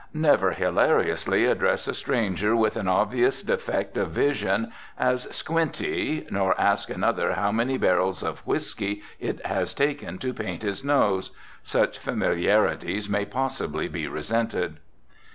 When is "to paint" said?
10.17-10.63